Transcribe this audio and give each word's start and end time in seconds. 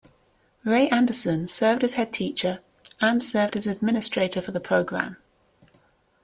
Ray 0.65 0.89
Anderson 0.89 1.47
served 1.47 1.83
as 1.83 1.93
Head 1.93 2.11
Teacher 2.11 2.61
and 3.01 3.21
served 3.21 3.55
as 3.55 3.67
administrator 3.67 4.41
for 4.41 4.49
the 4.51 4.59
program. 4.59 5.17